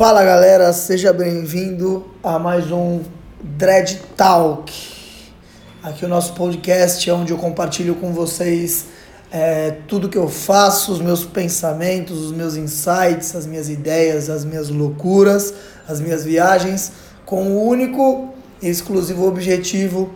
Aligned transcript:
Fala 0.00 0.24
galera, 0.24 0.72
seja 0.72 1.12
bem-vindo 1.12 2.06
a 2.24 2.38
mais 2.38 2.72
um 2.72 3.02
Dread 3.42 4.00
Talk. 4.16 4.72
Aqui 5.82 6.06
é 6.06 6.06
o 6.06 6.08
nosso 6.08 6.32
podcast 6.32 7.10
onde 7.10 7.34
eu 7.34 7.36
compartilho 7.36 7.94
com 7.96 8.10
vocês 8.10 8.86
é, 9.30 9.76
tudo 9.86 10.08
que 10.08 10.16
eu 10.16 10.26
faço, 10.26 10.90
os 10.90 11.02
meus 11.02 11.26
pensamentos, 11.26 12.18
os 12.18 12.32
meus 12.32 12.56
insights, 12.56 13.36
as 13.36 13.44
minhas 13.44 13.68
ideias, 13.68 14.30
as 14.30 14.42
minhas 14.42 14.70
loucuras, 14.70 15.52
as 15.86 16.00
minhas 16.00 16.24
viagens, 16.24 16.92
com 17.26 17.48
o 17.48 17.68
único 17.68 18.32
e 18.62 18.70
exclusivo 18.70 19.28
objetivo 19.28 20.14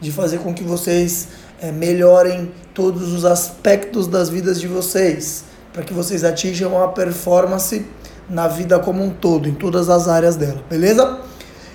de 0.00 0.12
fazer 0.12 0.38
com 0.38 0.54
que 0.54 0.62
vocês 0.62 1.26
é, 1.60 1.72
melhorem 1.72 2.52
todos 2.72 3.12
os 3.12 3.24
aspectos 3.24 4.06
das 4.06 4.28
vidas 4.28 4.60
de 4.60 4.68
vocês, 4.68 5.42
para 5.72 5.82
que 5.82 5.92
vocês 5.92 6.22
atinjam 6.22 6.80
a 6.80 6.86
performance 6.86 7.84
na 8.28 8.48
vida 8.48 8.78
como 8.78 9.02
um 9.02 9.10
todo, 9.10 9.48
em 9.48 9.54
todas 9.54 9.88
as 9.88 10.08
áreas 10.08 10.36
dela, 10.36 10.62
beleza? 10.68 11.20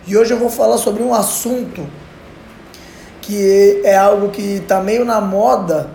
E 0.08 0.18
hoje 0.18 0.34
eu 0.34 0.40
vou 0.40 0.50
falar 0.50 0.78
sobre 0.78 1.04
um 1.04 1.14
assunto 1.14 1.86
que 3.22 3.82
é 3.84 3.96
algo 3.96 4.30
que 4.30 4.56
está 4.56 4.82
meio 4.82 5.06
na 5.06 5.22
moda, 5.22 5.90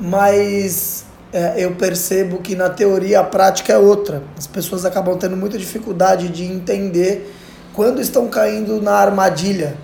mas 0.00 1.04
é, 1.32 1.54
eu 1.56 1.72
percebo 1.76 2.38
que 2.38 2.56
na 2.56 2.68
teoria 2.68 3.20
a 3.20 3.24
prática 3.24 3.72
é 3.72 3.78
outra. 3.78 4.22
As 4.36 4.46
pessoas 4.46 4.84
acabam 4.84 5.16
tendo 5.16 5.36
muita 5.36 5.56
dificuldade 5.56 6.28
de 6.28 6.44
entender 6.44 7.32
quando 7.74 8.00
estão 8.00 8.26
caindo 8.28 8.82
na 8.82 8.94
armadilha, 8.94 9.76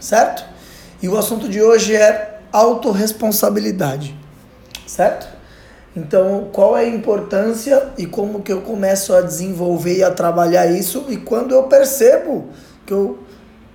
certo? 0.00 0.44
E 1.00 1.08
o 1.08 1.16
assunto 1.16 1.48
de 1.48 1.62
hoje 1.62 1.94
é 1.94 2.40
autorresponsabilidade, 2.50 4.18
certo? 4.86 5.28
Então, 5.96 6.48
qual 6.52 6.76
é 6.76 6.84
a 6.84 6.88
importância 6.88 7.88
e 7.98 8.06
como 8.06 8.42
que 8.42 8.52
eu 8.52 8.62
começo 8.62 9.12
a 9.12 9.20
desenvolver 9.20 9.98
e 9.98 10.04
a 10.04 10.10
trabalhar 10.10 10.66
isso 10.66 11.06
e 11.08 11.16
quando 11.16 11.52
eu 11.52 11.64
percebo 11.64 12.48
que 12.86 12.92
eu 12.92 13.18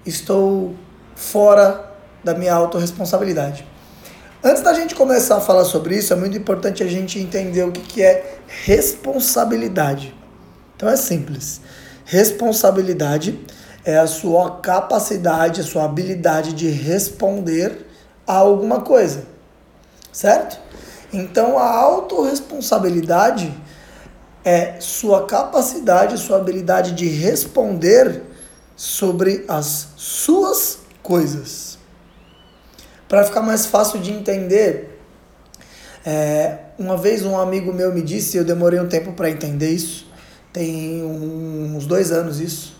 estou 0.06 0.74
fora 1.16 1.92
da 2.24 2.34
minha 2.34 2.54
autorresponsabilidade. 2.54 3.66
Antes 4.44 4.62
da 4.62 4.74
gente 4.74 4.94
começar 4.94 5.38
a 5.38 5.42
falar 5.42 5.66
sobre 5.66 5.98
isso, 5.98 6.14
é 6.14 6.16
muito 6.16 6.38
importante 6.38 6.84
a 6.84 6.88
gente 6.88 7.20
entender 7.20 7.64
o 7.64 7.72
que, 7.72 7.82
que 7.82 8.04
é 8.04 8.38
responsabilidade. 8.48 10.14
Então 10.76 10.90
é 10.90 10.96
simples. 10.96 11.62
Responsabilidade 12.04 13.40
é 13.84 13.98
a 13.98 14.08
sua 14.08 14.60
capacidade, 14.60 15.62
a 15.62 15.64
sua 15.64 15.86
habilidade 15.86 16.54
de 16.54 16.70
responder 16.70 17.88
a 18.28 18.36
alguma 18.36 18.82
coisa. 18.82 19.26
Certo? 20.12 20.60
Então 21.14 21.58
a 21.58 21.70
autorresponsabilidade 21.70 23.54
é 24.44 24.80
sua 24.80 25.26
capacidade, 25.26 26.20
sua 26.20 26.38
habilidade 26.38 26.94
de 26.94 27.08
responder 27.08 28.22
sobre 28.76 29.44
as 29.48 29.90
suas 29.96 30.80
coisas. 31.02 31.78
Para 33.08 33.24
ficar 33.24 33.42
mais 33.42 33.66
fácil 33.66 34.00
de 34.00 34.12
entender, 34.12 35.00
é, 36.06 36.58
uma 36.78 36.98
vez 36.98 37.26
um 37.26 37.38
amigo 37.38 37.74
meu 37.74 37.94
me 37.94 38.02
disse, 38.02 38.38
eu 38.38 38.44
demorei 38.44 38.80
um 38.80 38.88
tempo 38.88 39.14
para 39.14 39.30
entender 39.30 39.70
isso, 39.70 40.08
tem 40.54 41.04
uns 41.04 41.86
dois 41.86 42.12
anos 42.12 42.40
isso, 42.40 42.76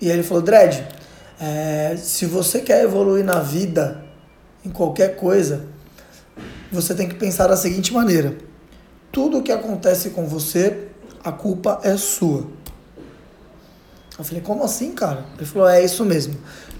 e 0.00 0.08
ele 0.08 0.22
falou: 0.22 0.42
Dredd, 0.42 0.84
é, 1.40 1.96
se 1.96 2.26
você 2.26 2.60
quer 2.60 2.84
evoluir 2.84 3.24
na 3.24 3.40
vida, 3.40 4.04
em 4.64 4.70
qualquer 4.70 5.16
coisa, 5.16 5.66
você 6.74 6.94
tem 6.94 7.08
que 7.08 7.14
pensar 7.14 7.46
da 7.46 7.56
seguinte 7.56 7.92
maneira: 7.92 8.36
tudo 9.10 9.38
o 9.38 9.42
que 9.42 9.52
acontece 9.52 10.10
com 10.10 10.26
você, 10.26 10.88
a 11.22 11.30
culpa 11.30 11.80
é 11.82 11.96
sua. 11.96 12.46
Eu 14.18 14.24
falei, 14.24 14.42
como 14.42 14.62
assim, 14.62 14.92
cara? 14.92 15.24
Ele 15.36 15.46
falou, 15.46 15.68
é 15.68 15.82
isso 15.84 16.04
mesmo. 16.04 16.36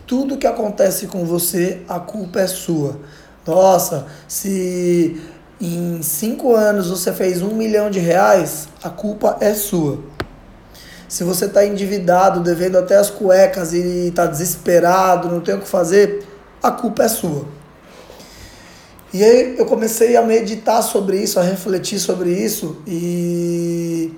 Tudo 0.07 0.37
que 0.37 0.47
acontece 0.47 1.07
com 1.07 1.25
você, 1.25 1.83
a 1.89 1.99
culpa 1.99 2.41
é 2.41 2.47
sua. 2.47 3.00
Nossa, 3.47 4.06
se 4.28 5.21
em 5.61 6.03
cinco 6.03 6.55
anos 6.55 6.89
você 6.89 7.12
fez 7.12 7.41
um 7.41 7.55
milhão 7.55 7.91
de 7.91 7.99
reais, 7.99 8.69
a 8.83 8.91
culpa 8.91 9.39
é 9.41 9.55
sua. 9.55 9.99
Se 11.09 11.25
você 11.25 11.47
está 11.47 11.65
endividado, 11.65 12.41
devendo 12.41 12.78
até 12.78 12.97
as 12.97 13.11
cuecas 13.11 13.72
e 13.72 14.09
está 14.09 14.27
desesperado, 14.27 15.28
não 15.28 15.41
tem 15.41 15.55
o 15.55 15.61
que 15.61 15.69
fazer, 15.69 16.27
a 16.62 16.71
culpa 16.71 17.05
é 17.05 17.09
sua. 17.09 17.47
E 19.12 19.23
aí 19.23 19.56
eu 19.59 19.67
comecei 19.67 20.17
a 20.17 20.23
meditar 20.23 20.83
sobre 20.83 21.19
isso, 21.23 21.39
a 21.39 21.43
refletir 21.43 21.99
sobre 21.99 22.31
isso 22.31 22.78
e 22.87 24.11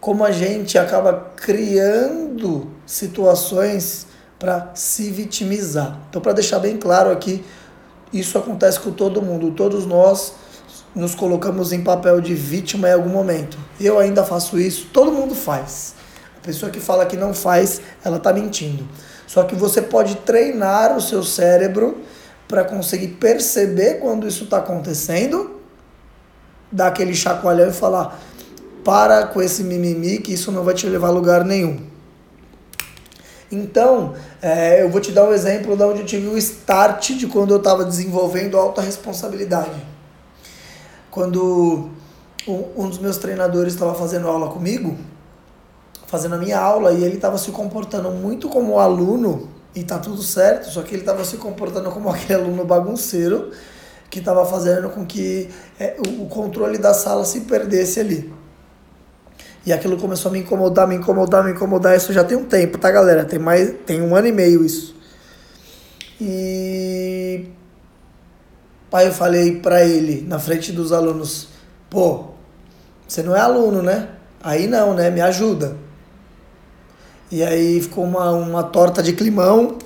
como 0.00 0.22
a 0.22 0.30
gente 0.30 0.76
acaba 0.78 1.32
criando 1.34 2.68
situações 2.84 4.06
para 4.38 4.70
se 4.74 5.10
vitimizar. 5.10 5.98
Então, 6.10 6.20
para 6.20 6.34
deixar 6.34 6.58
bem 6.58 6.76
claro 6.76 7.10
aqui, 7.10 7.42
isso 8.12 8.36
acontece 8.36 8.78
com 8.80 8.90
todo 8.90 9.22
mundo. 9.22 9.50
Todos 9.52 9.86
nós 9.86 10.34
nos 10.94 11.14
colocamos 11.14 11.72
em 11.72 11.82
papel 11.82 12.20
de 12.20 12.34
vítima 12.34 12.88
em 12.88 12.92
algum 12.92 13.08
momento. 13.10 13.58
Eu 13.80 13.98
ainda 13.98 14.24
faço 14.24 14.58
isso, 14.58 14.88
todo 14.92 15.10
mundo 15.10 15.34
faz. 15.34 15.94
A 16.36 16.44
pessoa 16.44 16.70
que 16.70 16.80
fala 16.80 17.06
que 17.06 17.16
não 17.16 17.32
faz, 17.32 17.80
ela 18.04 18.18
está 18.18 18.32
mentindo. 18.32 18.86
Só 19.26 19.42
que 19.44 19.54
você 19.54 19.80
pode 19.80 20.16
treinar 20.16 20.96
o 20.96 21.00
seu 21.00 21.22
cérebro 21.22 21.98
para 22.48 22.64
conseguir 22.64 23.08
perceber 23.08 24.00
quando 24.00 24.26
isso 24.26 24.44
está 24.44 24.56
acontecendo, 24.56 25.60
dar 26.72 26.88
aquele 26.88 27.14
chacoalhão 27.14 27.68
e 27.68 27.72
falar: 27.72 28.18
para 28.82 29.26
com 29.26 29.42
esse 29.42 29.62
mimimi 29.62 30.18
que 30.18 30.32
isso 30.32 30.50
não 30.50 30.64
vai 30.64 30.74
te 30.74 30.86
levar 30.86 31.08
a 31.08 31.12
lugar 31.12 31.44
nenhum. 31.44 31.86
Então, 33.50 34.14
é, 34.42 34.82
eu 34.82 34.90
vou 34.90 35.00
te 35.00 35.12
dar 35.12 35.24
um 35.24 35.32
exemplo 35.32 35.76
de 35.76 35.82
onde 35.82 36.00
eu 36.00 36.06
tive 36.06 36.26
o 36.26 36.36
start 36.36 37.12
de 37.12 37.26
quando 37.26 37.52
eu 37.52 37.58
estava 37.58 37.84
desenvolvendo 37.84 38.58
alta 38.58 38.82
responsabilidade. 38.82 39.82
Quando 41.10 41.88
um, 42.46 42.88
dos 42.88 42.98
meus 42.98 43.16
treinadores 43.16 43.72
estava 43.72 43.94
fazendo 43.94 44.28
aula 44.28 44.48
comigo, 44.48 44.98
fazendo 46.06 46.34
a 46.34 46.38
minha 46.38 46.58
aula, 46.58 46.92
e 46.92 47.02
ele 47.02 47.16
estava 47.16 47.38
se 47.38 47.50
comportando 47.50 48.10
muito 48.10 48.48
como 48.50 48.78
aluno 48.78 49.48
e 49.74 49.82
tá 49.82 49.98
tudo 49.98 50.22
certo, 50.22 50.70
só 50.70 50.82
que 50.82 50.94
ele 50.94 51.02
estava 51.02 51.24
se 51.24 51.36
comportando 51.36 51.90
como 51.90 52.08
aquele 52.10 52.34
aluno 52.34 52.64
bagunceiro 52.64 53.50
que 54.10 54.18
estava 54.20 54.44
fazendo 54.46 54.88
com 54.88 55.04
que 55.04 55.48
é, 55.78 55.96
o, 55.98 56.26
controle 56.26 56.78
da 56.78 56.94
sala 56.94 57.24
se 57.24 57.40
perdesse 57.40 58.00
ali. 58.00 58.32
E 59.66 59.72
aquilo 59.72 59.98
começou 59.98 60.30
a 60.30 60.32
me 60.32 60.38
incomodar, 60.40 60.88
me 60.88 60.94
incomodar, 60.94 61.44
me 61.44 61.50
incomodar. 61.50 61.94
Isso 61.94 62.12
já 62.12 62.24
tem 62.24 62.36
um 62.36 62.44
tempo, 62.44 62.78
tá, 62.78 62.90
galera? 62.90 63.24
Tem 63.24 63.38
mais, 63.38 63.74
tem 63.84 64.00
um 64.00 64.16
ano 64.16 64.28
e 64.28 64.32
meio 64.32 64.64
isso. 64.64 64.96
E 66.18 67.48
aí 68.90 69.06
eu 69.06 69.12
falei 69.12 69.60
para 69.60 69.84
ele 69.84 70.24
na 70.26 70.38
frente 70.38 70.72
dos 70.72 70.90
alunos, 70.90 71.48
pô, 71.90 72.30
você 73.06 73.22
não 73.22 73.36
é 73.36 73.40
aluno, 73.40 73.82
né? 73.82 74.08
Aí 74.42 74.66
não, 74.66 74.94
né? 74.94 75.10
Me 75.10 75.20
ajuda. 75.20 75.76
E 77.30 77.42
aí 77.42 77.80
ficou 77.80 78.04
uma, 78.04 78.30
uma 78.30 78.62
torta 78.62 79.02
de 79.02 79.12
climão, 79.12 79.76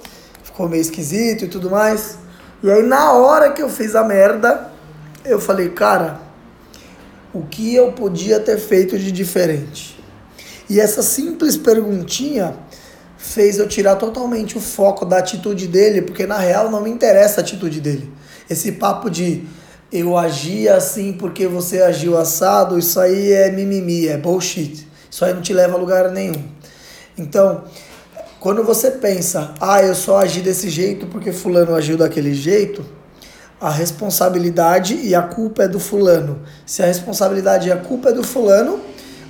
ficou 0.42 0.68
meio 0.68 0.80
esquisito 0.80 1.44
e 1.44 1.48
tudo 1.48 1.70
mais. 1.70 2.18
E 2.62 2.70
aí 2.70 2.82
na 2.82 3.12
hora 3.12 3.52
que 3.52 3.60
eu 3.60 3.68
fiz 3.68 3.96
a 3.96 4.04
merda, 4.04 4.70
eu 5.24 5.40
falei, 5.40 5.70
cara, 5.70 6.20
o 7.34 7.42
que 7.42 7.74
eu 7.74 7.92
podia 7.92 8.38
ter 8.38 8.58
feito 8.58 8.98
de 8.98 9.10
diferente? 9.10 9.98
E 10.68 10.80
essa 10.80 11.02
simples 11.02 11.56
perguntinha 11.56 12.54
fez 13.16 13.58
eu 13.58 13.68
tirar 13.68 13.96
totalmente 13.96 14.56
o 14.56 14.60
foco 14.60 15.04
da 15.04 15.18
atitude 15.18 15.66
dele, 15.66 16.02
porque 16.02 16.26
na 16.26 16.38
real 16.38 16.70
não 16.70 16.80
me 16.80 16.90
interessa 16.90 17.40
a 17.40 17.42
atitude 17.42 17.80
dele. 17.80 18.12
Esse 18.48 18.72
papo 18.72 19.10
de 19.10 19.44
eu 19.92 20.16
agi 20.16 20.68
assim 20.68 21.12
porque 21.12 21.46
você 21.46 21.82
agiu 21.82 22.16
assado, 22.16 22.78
isso 22.78 22.98
aí 22.98 23.32
é 23.32 23.50
mimimi, 23.50 24.08
é 24.08 24.16
bullshit. 24.16 24.88
Isso 25.10 25.24
aí 25.24 25.34
não 25.34 25.42
te 25.42 25.52
leva 25.52 25.74
a 25.74 25.78
lugar 25.78 26.10
nenhum. 26.10 26.42
Então, 27.16 27.64
quando 28.40 28.64
você 28.64 28.90
pensa, 28.90 29.54
ah, 29.60 29.82
eu 29.82 29.94
só 29.94 30.18
agi 30.18 30.40
desse 30.40 30.68
jeito 30.68 31.06
porque 31.06 31.32
fulano 31.32 31.74
agiu 31.74 31.96
daquele 31.96 32.34
jeito, 32.34 32.84
a 33.60 33.70
responsabilidade 33.70 34.94
e 34.94 35.14
a 35.14 35.22
culpa 35.22 35.64
é 35.64 35.68
do 35.68 35.78
fulano. 35.78 36.42
Se 36.66 36.82
a 36.82 36.86
responsabilidade 36.86 37.68
e 37.68 37.72
a 37.72 37.76
culpa 37.76 38.08
é 38.08 38.12
do 38.12 38.24
fulano, 38.24 38.80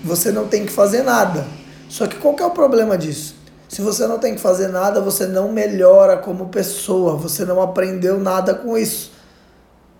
você 0.02 0.32
não 0.32 0.48
tem 0.48 0.64
que 0.64 0.72
fazer 0.72 1.02
nada. 1.02 1.46
Só 1.88 2.06
que 2.06 2.16
qual 2.16 2.34
que 2.34 2.42
é 2.42 2.46
o 2.46 2.50
problema 2.50 2.96
disso? 2.96 3.34
Se 3.68 3.82
você 3.82 4.06
não 4.06 4.18
tem 4.18 4.34
que 4.34 4.40
fazer 4.40 4.68
nada, 4.68 5.00
você 5.00 5.26
não 5.26 5.52
melhora 5.52 6.16
como 6.16 6.48
pessoa, 6.48 7.16
você 7.16 7.44
não 7.44 7.60
aprendeu 7.60 8.18
nada 8.18 8.54
com 8.54 8.78
isso. 8.78 9.12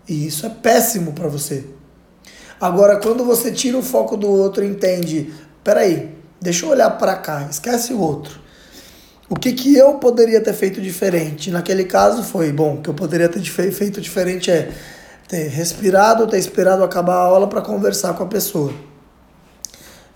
E 0.09 0.27
isso 0.27 0.47
é 0.47 0.49
péssimo 0.49 1.13
para 1.13 1.29
você. 1.29 1.65
Agora, 2.61 2.97
quando 2.97 3.25
você 3.25 3.51
tira 3.51 3.77
o 3.77 3.83
foco 3.83 4.17
do 4.17 4.31
outro 4.31 4.65
entende, 4.65 5.35
peraí, 5.63 6.22
Deixa 6.43 6.67
eu 6.67 6.71
olhar 6.71 6.91
para 6.91 7.15
cá, 7.15 7.47
esquece 7.49 7.93
o 7.93 8.01
outro. 8.01 8.41
O 9.29 9.37
que, 9.37 9.53
que 9.53 9.77
eu 9.77 9.95
poderia 9.95 10.41
ter 10.41 10.53
feito 10.53 10.81
diferente? 10.81 11.53
Naquele 11.53 11.85
caso 11.85 12.25
foi, 12.25 12.53
bom, 12.53 12.75
o 12.75 12.83
que 12.83 12.91
eu 12.91 12.95
poderia 12.95 13.29
ter 13.29 13.41
feito 13.43 14.01
diferente 14.01 14.51
é 14.51 14.73
ter 15.29 15.47
respirado, 15.47 16.27
ter 16.27 16.39
esperado 16.39 16.83
acabar 16.83 17.15
a 17.15 17.23
aula 17.23 17.47
para 17.47 17.63
conversar 17.63 18.15
com 18.15 18.25
a 18.25 18.27
pessoa. 18.27 18.75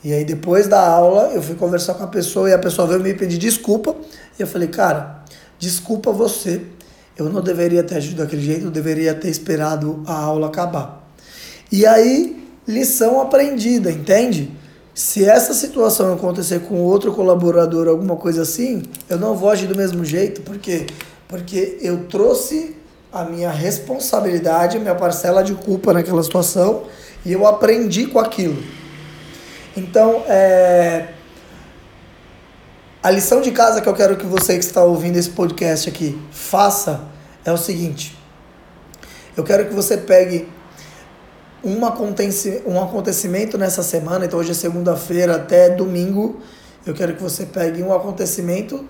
E 0.03 0.13
aí 0.13 0.25
depois 0.25 0.67
da 0.67 0.85
aula 0.85 1.31
eu 1.33 1.41
fui 1.41 1.55
conversar 1.55 1.95
com 1.95 2.03
a 2.03 2.09
pessoa 2.09 2.51
e 2.51 2.53
a 2.53 2.59
pessoa 2.59 2.89
veio 2.89 3.01
me 3.01 3.15
pedir 3.15 3.39
desculpa. 3.39 3.95
E 4.37 4.43
eu 4.43 4.49
falei, 4.49 4.67
cara, 4.67 5.23
desculpa 5.61 6.11
você. 6.11 6.61
Eu 7.17 7.31
não 7.31 7.41
deveria 7.41 7.85
ter 7.85 7.95
agido 7.95 8.17
daquele 8.17 8.43
jeito, 8.43 8.65
eu 8.65 8.71
deveria 8.73 9.15
ter 9.15 9.29
esperado 9.29 10.03
a 10.07 10.13
aula 10.13 10.49
acabar. 10.49 11.09
E 11.71 11.87
aí, 11.87 12.45
lição 12.67 13.21
aprendida, 13.21 13.93
entende? 13.93 14.66
Se 14.97 15.27
essa 15.27 15.53
situação 15.53 16.15
acontecer 16.15 16.61
com 16.61 16.81
outro 16.81 17.13
colaborador, 17.13 17.87
alguma 17.87 18.17
coisa 18.17 18.41
assim, 18.41 18.83
eu 19.11 19.19
não 19.19 19.37
vou 19.37 19.51
agir 19.51 19.67
do 19.67 19.77
mesmo 19.77 20.03
jeito, 20.03 20.41
porque 20.41 20.87
porque 21.29 21.77
eu 21.83 22.07
trouxe 22.07 22.75
a 23.13 23.23
minha 23.23 23.51
responsabilidade, 23.51 24.79
a 24.79 24.81
minha 24.81 24.95
parcela 24.95 25.45
de 25.45 25.53
culpa 25.53 25.93
naquela 25.93 26.23
situação 26.23 26.85
e 27.27 27.33
eu 27.33 27.47
aprendi 27.47 28.07
com 28.07 28.19
aquilo. 28.19 28.57
Então, 29.77 30.25
é, 30.29 31.09
a 33.03 33.11
lição 33.11 33.43
de 33.43 33.51
casa 33.51 33.83
que 33.83 33.89
eu 33.91 33.95
quero 33.95 34.17
que 34.17 34.25
você 34.25 34.55
que 34.55 34.65
está 34.65 34.83
ouvindo 34.83 35.19
esse 35.19 35.29
podcast 35.29 35.91
aqui 35.91 36.19
faça 36.31 37.03
é 37.45 37.53
o 37.53 37.59
seguinte: 37.59 38.17
eu 39.37 39.45
quero 39.45 39.67
que 39.69 39.75
você 39.75 39.99
pegue 39.99 40.49
um, 41.67 41.81
um 42.71 42.83
acontecimento 42.83 43.59
nessa 43.59 43.83
semana, 43.83 44.25
então 44.25 44.39
hoje 44.39 44.53
é 44.53 44.55
segunda-feira 44.55 45.35
até 45.35 45.69
domingo, 45.71 46.41
eu 46.87 46.95
quero 46.95 47.17
que 47.17 47.23
você 47.23 47.45
pegue 47.45 47.83
um 47.83 47.93
acontecimento 47.93 48.85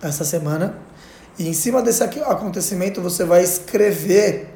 essa 0.00 0.24
semana 0.24 0.78
e 1.36 1.48
em 1.48 1.52
cima 1.52 1.82
desse 1.82 2.04
acontecimento 2.04 3.00
você 3.00 3.24
vai 3.24 3.42
escrever 3.42 4.54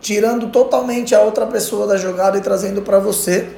tirando 0.00 0.50
totalmente 0.50 1.14
a 1.14 1.20
outra 1.20 1.46
pessoa 1.46 1.86
da 1.86 1.96
jogada 1.96 2.38
e 2.38 2.40
trazendo 2.40 2.82
para 2.82 3.00
você 3.00 3.48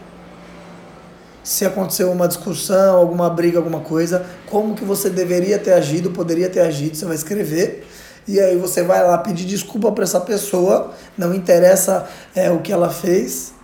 se 1.43 1.65
aconteceu 1.65 2.11
uma 2.11 2.27
discussão, 2.27 2.97
alguma 2.97 3.29
briga, 3.29 3.59
alguma 3.59 3.81
coisa, 3.81 4.25
como 4.47 4.75
que 4.75 4.85
você 4.85 5.11
deveria 5.11 5.59
ter 5.59 5.75
agido, 5.75 6.11
poderia 6.11 6.49
ter 6.49 6.61
agido, 6.61 6.97
você 6.97 7.05
vai 7.05 7.15
escrever 7.15 7.87
e 8.27 8.41
aí 8.41 8.57
você 8.57 8.83
vai 8.83 9.03
lá 9.03 9.19
pedir 9.19 9.45
desculpa 9.45 9.93
para 9.93 10.05
essa 10.05 10.21
pessoa, 10.21 10.93
não 11.17 11.35
interessa 11.35 12.07
é, 12.35 12.51
o 12.51 12.61
que 12.61 12.73
ela 12.73 12.91
fez, 12.91 13.55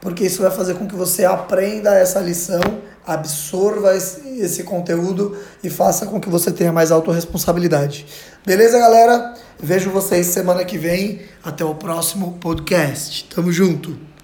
porque 0.00 0.24
isso 0.24 0.42
vai 0.42 0.50
fazer 0.50 0.74
com 0.74 0.86
que 0.86 0.94
você 0.94 1.24
aprenda 1.24 1.94
essa 1.94 2.20
lição, 2.20 2.60
absorva 3.06 3.96
esse, 3.96 4.40
esse 4.40 4.62
conteúdo 4.62 5.36
e 5.62 5.70
faça 5.70 6.06
com 6.06 6.20
que 6.20 6.28
você 6.28 6.50
tenha 6.50 6.72
mais 6.72 6.90
autorresponsabilidade. 6.90 8.06
Beleza, 8.44 8.78
galera? 8.78 9.34
Vejo 9.58 9.90
vocês 9.90 10.26
semana 10.26 10.64
que 10.64 10.78
vem. 10.78 11.22
Até 11.42 11.64
o 11.64 11.74
próximo 11.74 12.38
podcast. 12.40 13.28
Tamo 13.34 13.50
junto! 13.50 14.15